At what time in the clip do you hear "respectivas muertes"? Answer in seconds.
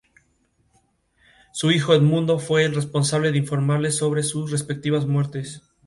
4.49-5.61